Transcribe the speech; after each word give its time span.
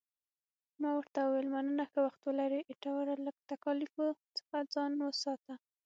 ما 0.81 0.89
ورته 0.97 1.19
وویل، 1.21 1.47
مننه، 1.55 1.83
ښه 1.91 1.99
وخت 2.07 2.21
ولرې، 2.23 2.59
ایټوره، 2.69 3.15
له 3.25 3.31
تکالیفو 3.51 4.05
څخه 4.37 4.57
ځان 4.73 4.91
ساته. 5.23 5.53